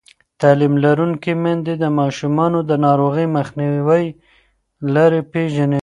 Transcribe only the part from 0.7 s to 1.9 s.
لرونکې میندې د